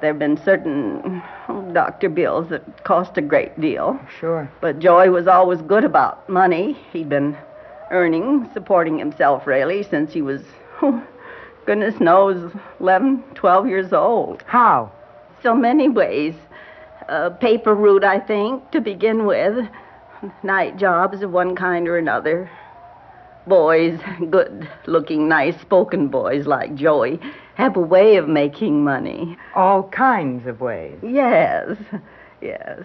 There 0.00 0.10
have 0.12 0.18
been 0.18 0.36
certain 0.36 1.22
oh, 1.48 1.70
doctor 1.72 2.08
bills 2.08 2.50
that 2.50 2.84
cost 2.84 3.18
a 3.18 3.20
great 3.20 3.60
deal. 3.60 3.98
Sure. 4.20 4.48
But 4.60 4.78
Joey 4.78 5.08
was 5.08 5.26
always 5.26 5.60
good 5.62 5.84
about 5.84 6.28
money. 6.28 6.78
He'd 6.92 7.08
been 7.08 7.36
earning, 7.90 8.48
supporting 8.52 8.98
himself, 8.98 9.46
really, 9.46 9.82
since 9.82 10.12
he 10.12 10.22
was, 10.22 10.42
oh, 10.82 11.04
goodness 11.66 12.00
knows, 12.00 12.52
11, 12.80 13.24
12 13.34 13.66
years 13.66 13.92
old. 13.92 14.42
How? 14.46 14.92
So 15.42 15.54
many 15.54 15.88
ways. 15.88 16.34
Uh, 17.08 17.30
paper 17.30 17.74
route, 17.74 18.04
I 18.04 18.20
think, 18.20 18.70
to 18.70 18.80
begin 18.80 19.26
with. 19.26 19.66
Night 20.42 20.76
jobs 20.76 21.22
of 21.22 21.32
one 21.32 21.56
kind 21.56 21.88
or 21.88 21.96
another. 21.98 22.50
Boys, 23.48 23.98
good 24.30 24.68
looking, 24.86 25.28
nice 25.28 25.58
spoken 25.60 26.08
boys 26.08 26.46
like 26.46 26.74
Joey, 26.74 27.18
have 27.54 27.76
a 27.76 27.80
way 27.80 28.16
of 28.16 28.28
making 28.28 28.84
money. 28.84 29.36
All 29.54 29.84
kinds 29.84 30.46
of 30.46 30.60
ways. 30.60 30.98
Yes, 31.02 31.76
yes. 32.42 32.84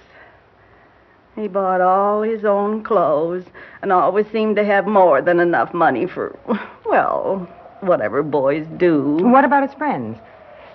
He 1.35 1.47
bought 1.47 1.81
all 1.81 2.21
his 2.21 2.45
own 2.45 2.83
clothes 2.83 3.43
and 3.81 3.91
always 3.91 4.27
seemed 4.31 4.55
to 4.55 4.63
have 4.63 4.85
more 4.85 5.21
than 5.21 5.39
enough 5.39 5.73
money 5.73 6.05
for, 6.05 6.37
well, 6.85 7.47
whatever 7.81 8.23
boys 8.23 8.65
do. 8.77 9.17
What 9.21 9.43
about 9.43 9.67
his 9.67 9.75
friends? 9.77 10.17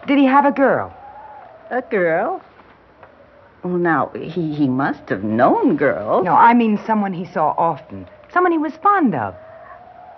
Did 0.07 0.19
he 0.19 0.27
have 0.27 0.45
a 0.45 0.53
girl? 0.53 0.95
A 1.71 1.83
girl? 1.83 2.43
Well, 3.63 3.79
now, 3.79 4.11
he, 4.15 4.55
he 4.55 4.69
must 4.69 5.09
have 5.09 5.25
known 5.25 5.77
girls. 5.77 6.25
No, 6.25 6.33
I 6.33 6.55
mean 6.55 6.79
someone 6.87 7.13
he 7.13 7.25
saw 7.25 7.55
often. 7.57 8.07
Someone 8.33 8.53
he 8.53 8.59
was 8.59 8.75
fond 8.83 9.15
of. 9.15 9.35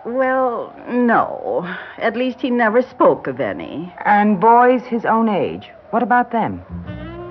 Well, 0.04 0.74
no. 0.88 1.76
At 1.98 2.16
least 2.16 2.40
he 2.40 2.50
never 2.50 2.80
spoke 2.80 3.26
of 3.26 3.38
any. 3.40 3.92
And 4.04 4.40
boys 4.40 4.82
his 4.82 5.04
own 5.04 5.28
age. 5.28 5.68
What 5.90 6.02
about 6.02 6.30
them? 6.32 6.62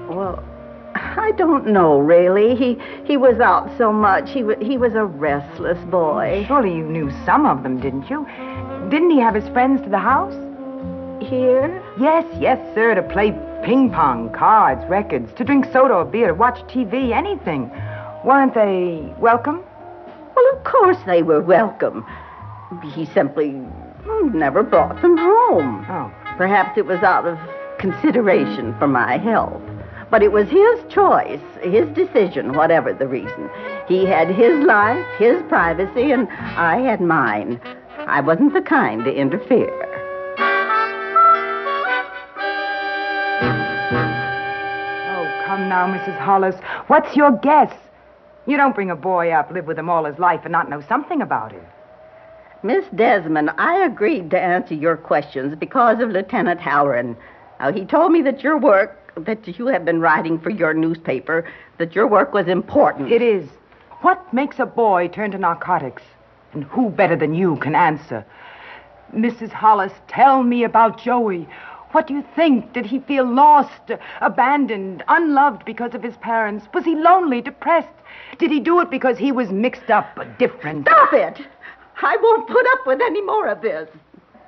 Well, 0.07 0.43
I 0.93 1.31
don't 1.38 1.67
know, 1.67 1.97
really. 1.99 2.55
He 2.55 2.77
he 3.05 3.17
was 3.17 3.39
out 3.39 3.75
so 3.77 3.91
much. 3.91 4.29
He, 4.31 4.43
wa 4.43 4.55
he 4.61 4.77
was 4.77 4.93
a 4.93 5.05
restless 5.05 5.79
boy. 5.85 6.45
Surely 6.47 6.75
you 6.75 6.83
knew 6.83 7.09
some 7.25 7.45
of 7.45 7.63
them, 7.63 7.79
didn't 7.79 8.09
you? 8.09 8.25
Didn't 8.89 9.11
he 9.11 9.19
have 9.19 9.35
his 9.35 9.47
friends 9.49 9.81
to 9.81 9.89
the 9.89 9.99
house? 9.99 10.35
Here? 11.21 11.83
Yes, 11.99 12.25
yes, 12.39 12.59
sir, 12.75 12.95
to 12.95 13.01
play 13.01 13.31
ping 13.63 13.91
pong, 13.91 14.31
cards, 14.31 14.88
records, 14.89 15.33
to 15.33 15.43
drink 15.43 15.65
soda 15.73 15.95
or 15.95 16.05
beer, 16.05 16.27
to 16.27 16.33
watch 16.33 16.59
TV, 16.73 17.11
anything. 17.11 17.69
Weren't 18.23 18.53
they 18.53 19.13
welcome? 19.19 19.63
Well, 20.35 20.57
of 20.57 20.63
course 20.63 20.97
they 21.05 21.23
were 21.23 21.41
welcome. 21.41 22.05
He 22.93 23.05
simply 23.07 23.61
never 24.33 24.63
brought 24.63 25.01
them 25.01 25.17
home. 25.17 25.85
Oh. 25.89 26.11
Perhaps 26.38 26.77
it 26.77 26.85
was 26.85 27.01
out 27.01 27.25
of 27.25 27.38
consideration 27.79 28.77
for 28.77 28.88
my 28.88 29.17
health. 29.17 29.61
But 30.11 30.23
it 30.23 30.31
was 30.31 30.47
his 30.49 30.79
choice, 30.91 31.41
his 31.61 31.88
decision, 31.89 32.53
whatever 32.53 32.93
the 32.93 33.07
reason. 33.07 33.49
He 33.88 34.05
had 34.05 34.29
his 34.29 34.63
life, 34.65 35.05
his 35.17 35.41
privacy, 35.49 36.11
and 36.11 36.27
I 36.29 36.79
had 36.79 37.01
mine. 37.01 37.61
I 37.97 38.21
wasn't 38.21 38.53
the 38.53 38.61
kind 38.61 39.03
to 39.05 39.13
interfere. 39.13 39.85
Oh, 45.11 45.43
come 45.45 45.69
now, 45.69 45.88
Mrs. 45.88 46.17
Hollis. 46.17 46.55
What's 46.88 47.15
your 47.15 47.31
guess? 47.31 47.73
You 48.47 48.57
don't 48.57 48.73
bring 48.73 48.89
a 48.89 48.95
boy 48.95 49.29
up, 49.31 49.51
live 49.51 49.67
with 49.67 49.77
him 49.77 49.89
all 49.89 50.05
his 50.05 50.17
life, 50.17 50.41
and 50.43 50.51
not 50.51 50.69
know 50.69 50.81
something 50.81 51.21
about 51.21 51.51
him. 51.51 51.63
Miss 52.61 52.83
Desmond, 52.93 53.51
I 53.57 53.85
agreed 53.85 54.31
to 54.31 54.39
answer 54.39 54.73
your 54.73 54.97
questions 54.97 55.55
because 55.55 56.01
of 56.01 56.09
Lieutenant 56.09 56.59
Halloran. 56.59 57.15
He 57.73 57.85
told 57.85 58.11
me 58.11 58.21
that 58.23 58.43
your 58.43 58.57
work, 58.57 59.13
that 59.15 59.47
you 59.57 59.67
have 59.67 59.85
been 59.85 60.01
writing 60.01 60.37
for 60.37 60.49
your 60.49 60.73
newspaper, 60.73 61.49
that 61.77 61.95
your 61.95 62.05
work 62.05 62.33
was 62.33 62.47
important. 62.47 63.11
It 63.13 63.21
is. 63.21 63.47
What 64.01 64.33
makes 64.33 64.59
a 64.59 64.65
boy 64.65 65.07
turn 65.07 65.31
to 65.31 65.37
narcotics? 65.37 66.03
And 66.51 66.65
who 66.65 66.89
better 66.89 67.15
than 67.15 67.33
you 67.33 67.55
can 67.57 67.75
answer? 67.75 68.25
Mrs. 69.13 69.51
Hollis, 69.51 69.93
tell 70.09 70.43
me 70.43 70.63
about 70.65 71.01
Joey. 71.01 71.47
What 71.91 72.07
do 72.07 72.13
you 72.13 72.23
think? 72.35 72.73
Did 72.73 72.85
he 72.85 72.99
feel 72.99 73.25
lost, 73.25 73.91
abandoned, 74.21 75.03
unloved 75.07 75.63
because 75.65 75.95
of 75.95 76.03
his 76.03 76.17
parents? 76.17 76.67
Was 76.73 76.83
he 76.83 76.95
lonely, 76.95 77.41
depressed? 77.41 77.87
Did 78.37 78.51
he 78.51 78.59
do 78.59 78.81
it 78.81 78.89
because 78.89 79.17
he 79.17 79.31
was 79.31 79.49
mixed 79.49 79.89
up, 79.89 80.19
different? 80.37 80.87
Stop 80.87 81.13
it! 81.13 81.39
I 82.01 82.17
won't 82.17 82.47
put 82.47 82.65
up 82.73 82.87
with 82.87 83.01
any 83.01 83.21
more 83.21 83.47
of 83.47 83.61
this. 83.61 83.89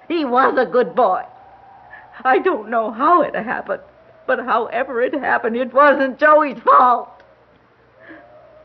He 0.08 0.26
was 0.26 0.58
a 0.58 0.66
good 0.66 0.96
boy. 0.96 1.24
I 2.24 2.40
don't 2.40 2.70
know 2.70 2.92
how 2.92 3.22
it 3.22 3.36
happened, 3.36 3.82
but 4.28 4.40
however 4.40 5.02
it 5.02 5.14
happened, 5.14 5.58
it 5.58 5.74
wasn't 5.74 6.20
Joey's 6.20 6.60
fault. 6.60 7.10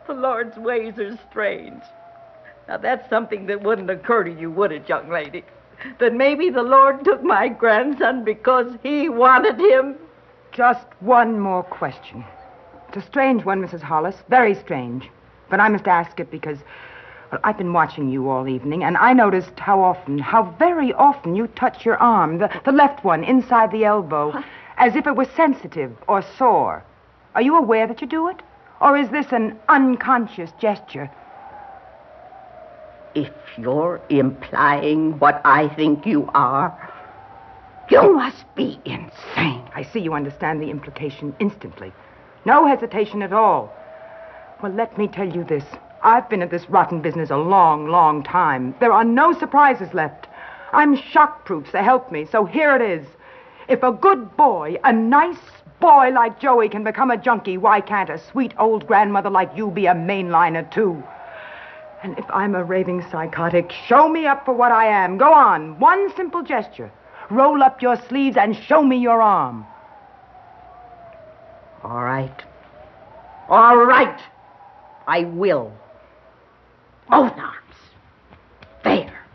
The 0.07 0.15
Lord's 0.15 0.57
ways 0.57 0.99
are 0.99 1.19
strange. 1.31 1.83
Now, 2.69 2.77
that's 2.77 3.09
something 3.09 3.47
that 3.47 3.63
wouldn't 3.63 3.91
occur 3.91 4.25
to 4.25 4.33
you, 4.33 4.51
would 4.51 4.73
it, 4.73 4.89
young 4.89 5.09
lady? 5.09 5.45
That 5.99 6.15
maybe 6.15 6.51
the 6.51 6.63
Lord 6.63 7.05
took 7.05 7.23
my 7.23 7.49
grandson 7.49 8.25
because 8.25 8.73
he 8.83 9.09
wanted 9.09 9.59
him? 9.59 9.97
Just 10.53 10.87
one 11.01 11.39
more 11.39 11.63
question. 11.63 12.25
It's 12.89 12.97
a 12.97 13.03
strange 13.03 13.45
one, 13.45 13.63
Mrs. 13.65 13.83
Hollis. 13.83 14.17
Very 14.29 14.55
strange. 14.55 15.09
But 15.49 15.61
I 15.61 15.69
must 15.69 15.87
ask 15.87 16.19
it 16.19 16.31
because 16.31 16.59
well, 17.31 17.41
I've 17.45 17.59
been 17.59 17.73
watching 17.73 18.09
you 18.09 18.29
all 18.29 18.47
evening, 18.47 18.85
and 18.85 18.97
I 18.97 19.13
noticed 19.13 19.59
how 19.59 19.83
often, 19.83 20.19
how 20.19 20.55
very 20.59 20.93
often 20.93 21.35
you 21.35 21.49
touch 21.49 21.85
your 21.85 21.97
arm, 21.97 22.39
the, 22.39 22.51
the 22.65 22.73
left 22.73 23.05
one, 23.05 23.25
inside 23.25 23.71
the 23.73 23.85
elbow, 23.85 24.33
as 24.77 24.95
if 24.95 25.07
it 25.07 25.17
was 25.17 25.29
sensitive 25.37 25.97
or 26.07 26.23
sore. 26.39 26.85
Are 27.35 27.43
you 27.43 27.57
aware 27.57 27.87
that 27.87 28.01
you 28.01 28.07
do 28.07 28.29
it? 28.29 28.41
Or 28.81 28.97
is 28.97 29.09
this 29.11 29.33
an 29.33 29.59
unconscious 29.69 30.51
gesture? 30.61 31.11
If 33.15 33.33
you're 33.57 34.01
implying 34.09 35.19
what 35.19 35.41
I 35.45 35.69
think 35.75 36.07
you 36.07 36.29
are, 36.35 36.77
you 37.91 38.15
must 38.15 38.45
be 38.55 38.79
insane. 38.85 39.63
I 39.75 39.89
see 39.93 40.01
you 40.01 40.13
understand 40.13 40.63
the 40.63 40.71
implication 40.71 41.35
instantly. 41.39 41.93
No 42.45 42.67
hesitation 42.67 43.23
at 43.23 43.33
all. 43.33 43.73
Well, 44.63 44.73
let 44.73 44.97
me 44.99 45.09
tell 45.09 45.29
you 45.29 45.45
this. 45.45 45.65
I've 46.07 46.29
been 46.31 46.41
at 46.41 46.53
this 46.53 46.71
rotten 46.71 47.01
business 47.01 47.31
a 47.31 47.37
long, 47.37 47.89
long 47.89 48.23
time. 48.23 48.77
There 48.79 48.93
are 48.93 49.03
no 49.03 49.33
surprises 49.33 49.93
left. 49.93 50.29
I'm 50.73 50.97
shockproof, 50.97 51.73
so 51.73 51.83
help 51.83 52.13
me. 52.13 52.25
So 52.31 52.45
here 52.45 52.77
it 52.77 52.81
is. 52.81 53.05
If 53.69 53.83
a 53.83 53.91
good 53.91 54.37
boy, 54.37 54.77
a 54.85 54.93
nice 54.93 55.41
boy 55.81 56.11
like 56.11 56.39
Joey 56.39 56.69
can 56.69 56.85
become 56.85 57.11
a 57.11 57.17
junkie, 57.17 57.59
why 57.59 57.81
can't 57.81 58.09
a 58.09 58.21
sweet 58.31 58.55
old 58.57 58.87
grandmother 58.87 59.31
like 59.31 59.51
you 59.57 59.73
be 59.73 59.87
a 59.87 59.95
mainliner, 59.95 60.71
too? 60.73 61.03
And 62.05 62.17
if 62.21 62.25
I'm 62.31 62.55
a 62.55 62.63
raving 62.63 63.05
psychotic, 63.11 63.73
show 63.89 64.09
me 64.09 64.27
up 64.27 64.45
for 64.45 64.55
what 64.55 64.71
I 64.71 64.87
am. 64.87 65.19
Go 65.19 65.33
on. 65.33 65.81
One 65.81 66.15
simple 66.15 66.45
gesture. 66.45 66.93
Roll 67.31 67.65
up 67.65 67.83
your 67.83 67.97
sleeves 68.09 68.37
and 68.37 68.55
show 68.55 68.81
me 68.81 68.97
your 68.97 69.21
arm. 69.21 69.67
All 71.83 72.05
right. 72.05 72.45
All 73.49 73.79
right. 73.79 74.21
I 75.09 75.25
will. 75.25 75.73
Both 77.09 77.33
arms. 77.39 77.77
There. 78.85 79.27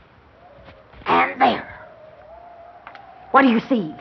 And 1.05 1.41
there. 1.41 1.67
What 3.31 3.43
do 3.43 3.49
you 3.49 3.59
see? 3.61 3.93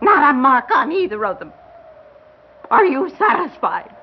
Not 0.00 0.30
a 0.30 0.38
mark 0.38 0.70
on 0.70 0.92
either 0.92 1.24
of 1.24 1.38
them. 1.38 1.52
Are 2.70 2.84
you 2.84 3.10
satisfied? 3.18 3.94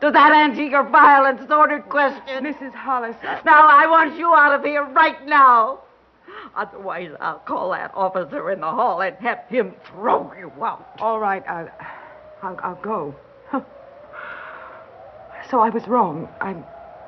Does 0.00 0.12
that 0.12 0.32
answer 0.32 0.62
your 0.62 0.84
vile 0.84 1.24
and 1.26 1.48
sordid 1.48 1.88
question? 1.88 2.44
Mrs. 2.44 2.72
Hollis. 2.72 3.16
Now, 3.44 3.68
I 3.68 3.86
want 3.86 4.16
you 4.18 4.34
out 4.34 4.52
of 4.52 4.64
here 4.64 4.84
right 4.84 5.24
now. 5.26 5.80
Otherwise, 6.56 7.10
I'll 7.20 7.38
call 7.40 7.70
that 7.70 7.92
officer 7.94 8.50
in 8.50 8.60
the 8.60 8.70
hall 8.70 9.00
and 9.02 9.16
have 9.16 9.40
him 9.48 9.74
throw 9.86 10.32
you 10.38 10.52
out. 10.62 10.86
All 10.98 11.18
right, 11.18 11.42
I'll, 11.48 11.68
I'll, 12.42 12.60
I'll 12.62 12.82
go. 12.82 13.14
So 15.50 15.60
I 15.60 15.68
was 15.68 15.86
wrong. 15.86 16.28
I, 16.40 16.56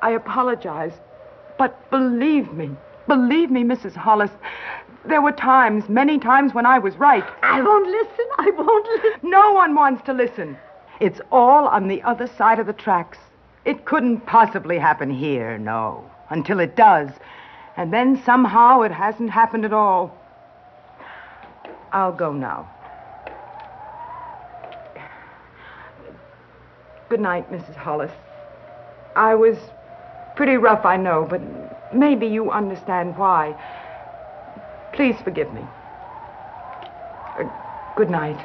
I 0.07 0.11
apologize. 0.11 0.93
But 1.57 1.91
believe 1.91 2.53
me, 2.53 2.69
believe 3.07 3.51
me, 3.51 3.65
Mrs. 3.65 3.93
Hollis, 3.93 4.31
there 5.03 5.21
were 5.21 5.33
times, 5.33 5.89
many 5.89 6.17
times 6.17 6.53
when 6.53 6.65
I 6.65 6.79
was 6.79 6.95
right. 6.95 7.25
I 7.43 7.61
won't 7.61 7.89
listen. 7.89 8.25
I 8.37 8.49
won't 8.51 8.87
listen. 9.03 9.29
No 9.29 9.51
one 9.51 9.75
wants 9.75 10.01
to 10.05 10.13
listen. 10.13 10.57
It's 11.01 11.19
all 11.29 11.67
on 11.67 11.89
the 11.89 12.01
other 12.03 12.25
side 12.25 12.57
of 12.57 12.67
the 12.67 12.73
tracks. 12.85 13.17
It 13.65 13.83
couldn't 13.83 14.21
possibly 14.21 14.77
happen 14.77 15.09
here, 15.09 15.57
no, 15.57 16.09
until 16.29 16.61
it 16.61 16.77
does. 16.77 17.09
And 17.75 17.91
then 17.91 18.23
somehow 18.23 18.83
it 18.83 18.93
hasn't 18.93 19.29
happened 19.29 19.65
at 19.65 19.73
all. 19.73 20.17
I'll 21.91 22.13
go 22.13 22.31
now. 22.31 22.69
Good 27.09 27.19
night, 27.19 27.51
Mrs. 27.51 27.75
Hollis. 27.75 28.11
I 29.17 29.35
was 29.35 29.57
pretty 30.37 30.55
rough, 30.55 30.85
I 30.85 30.95
know, 30.97 31.27
but 31.27 31.41
maybe 31.93 32.27
you 32.27 32.51
understand 32.51 33.17
why. 33.17 33.55
Please 34.93 35.15
forgive 35.23 35.51
me. 35.51 35.61
Uh, 37.39 37.49
good 37.97 38.09
night. 38.09 38.37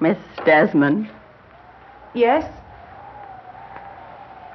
Miss 0.00 0.16
Desmond, 0.46 1.10
Yes? 2.14 2.50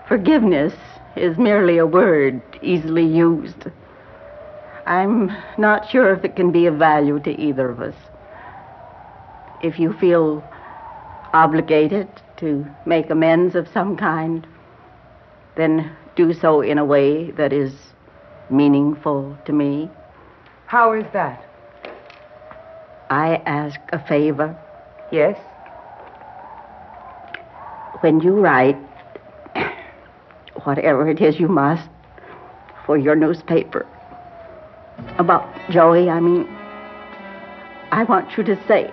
forgiveness 0.07 0.73
is 1.15 1.37
merely 1.37 1.77
a 1.77 1.85
word 1.85 2.41
easily 2.61 3.05
used. 3.05 3.67
I'm 4.85 5.31
not 5.57 5.89
sure 5.89 6.13
if 6.13 6.23
it 6.23 6.35
can 6.35 6.51
be 6.51 6.65
of 6.67 6.75
value 6.75 7.19
to 7.19 7.31
either 7.31 7.69
of 7.69 7.81
us. 7.81 7.95
If 9.63 9.79
you 9.79 9.93
feel 9.93 10.43
obligated 11.33 12.07
to 12.37 12.65
make 12.85 13.09
amends 13.09 13.55
of 13.55 13.67
some 13.69 13.95
kind, 13.97 14.45
then 15.55 15.95
do 16.15 16.33
so 16.33 16.61
in 16.61 16.77
a 16.77 16.85
way 16.85 17.31
that 17.31 17.53
is 17.53 17.73
meaningful 18.49 19.37
to 19.45 19.53
me. 19.53 19.89
How 20.67 20.93
is 20.93 21.05
that? 21.13 21.43
I 23.09 23.35
ask 23.45 23.79
a 23.89 23.99
favor. 24.07 24.57
Yes? 25.11 25.37
When 28.01 28.19
you 28.19 28.39
write, 28.39 28.77
whatever 30.63 31.07
it 31.09 31.21
is 31.21 31.39
you 31.39 31.47
must, 31.47 31.89
for 32.85 32.97
your 32.97 33.15
newspaper, 33.15 33.85
about 35.17 35.47
Joey, 35.69 36.09
I 36.09 36.19
mean, 36.19 36.47
I 37.91 38.03
want 38.03 38.37
you 38.37 38.43
to 38.43 38.67
say, 38.67 38.91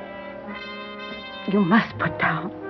you 1.51 1.61
must 1.61 1.99
put 1.99 2.19
down 2.19 2.62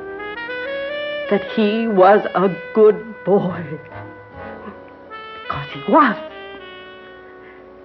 that 1.32 1.50
he 1.52 1.88
was 1.88 2.26
a 2.34 2.54
good 2.74 3.24
boy. 3.24 3.64
Because 5.42 5.66
he 5.72 5.80
was. 5.90 6.30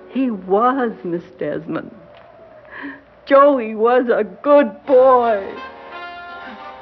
He 0.09 0.31
was, 0.31 0.91
Miss 1.05 1.23
Desmond. 1.39 1.95
Joey 3.25 3.73
was 3.73 4.09
a 4.09 4.25
good 4.43 4.69
boy. 4.85 5.37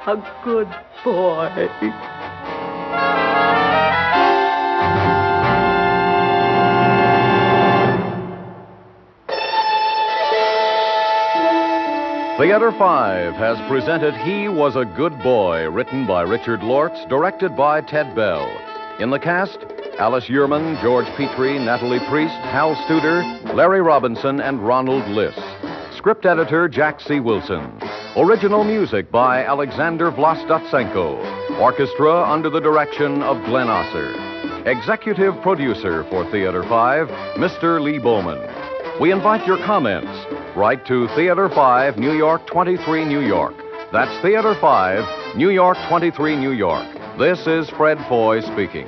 A 0.08 0.18
good 0.44 0.68
boy. 1.04 1.70
Theater 12.46 12.72
5 12.72 13.34
has 13.34 13.58
presented 13.68 14.14
He 14.18 14.48
Was 14.48 14.76
a 14.76 14.86
Good 14.86 15.18
Boy, 15.24 15.68
written 15.68 16.06
by 16.06 16.22
Richard 16.22 16.60
Lortz, 16.60 17.04
directed 17.10 17.58
by 17.58 17.82
Ted 17.82 18.16
Bell. 18.16 18.48
In 19.00 19.10
the 19.10 19.18
cast, 19.18 19.58
Alice 19.98 20.26
Yourman, 20.26 20.80
George 20.80 21.08
Petrie, 21.18 21.58
Natalie 21.58 22.06
Priest, 22.08 22.36
Hal 22.36 22.76
Studer, 22.86 23.52
Larry 23.56 23.82
Robinson, 23.82 24.40
and 24.42 24.62
Ronald 24.62 25.08
Liss. 25.08 25.36
Script 25.98 26.28
editor 26.28 26.70
Jack 26.70 27.02
C. 27.02 27.20
Wilson. 27.20 27.80
Original 28.16 28.64
music 28.64 29.10
by 29.10 29.44
Alexander 29.44 30.12
Vlastotsenko. 30.12 31.60
Orchestra 31.60 32.32
under 32.32 32.52
the 32.52 32.62
direction 32.62 33.24
of 33.24 33.44
Glenn 33.46 33.70
Osser. 33.70 34.68
Executive 34.68 35.34
producer 35.42 36.04
for 36.12 36.30
Theater 36.30 36.62
5, 36.62 37.08
Mr. 37.40 37.82
Lee 37.82 37.98
Bowman. 37.98 38.40
We 39.02 39.12
invite 39.12 39.48
your 39.48 39.58
comments. 39.66 40.45
Write 40.56 40.86
to 40.86 41.10
Theater 41.18 41.50
5, 41.50 41.98
New 41.98 42.14
York 42.14 42.48
23, 42.48 43.04
New 43.04 43.20
York. 43.20 43.56
That's 43.92 44.22
Theater 44.22 44.56
5, 44.62 45.36
New 45.36 45.50
York 45.50 45.78
23, 45.90 46.38
New 46.38 46.54
York. 46.54 46.88
This 47.20 47.46
is 47.46 47.70
Fred 47.72 47.98
Foy 48.08 48.40
speaking. 48.40 48.88